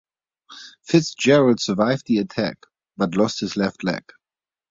[0.83, 2.57] Fitzgerald survived the attack,
[2.97, 4.03] but lost his left leg.